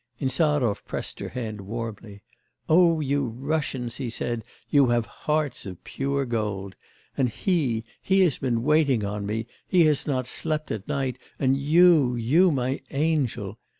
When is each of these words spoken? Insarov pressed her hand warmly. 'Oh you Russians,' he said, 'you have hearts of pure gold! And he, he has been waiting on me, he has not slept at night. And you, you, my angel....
Insarov 0.19 0.83
pressed 0.87 1.19
her 1.19 1.29
hand 1.29 1.61
warmly. 1.61 2.23
'Oh 2.67 3.01
you 3.01 3.27
Russians,' 3.27 3.97
he 3.97 4.09
said, 4.09 4.43
'you 4.67 4.87
have 4.87 5.05
hearts 5.05 5.67
of 5.67 5.83
pure 5.83 6.25
gold! 6.25 6.73
And 7.15 7.29
he, 7.29 7.83
he 8.01 8.21
has 8.21 8.39
been 8.39 8.63
waiting 8.63 9.05
on 9.05 9.27
me, 9.27 9.45
he 9.67 9.83
has 9.83 10.07
not 10.07 10.25
slept 10.25 10.71
at 10.71 10.87
night. 10.87 11.19
And 11.37 11.55
you, 11.55 12.15
you, 12.15 12.49
my 12.51 12.81
angel.... 12.89 13.59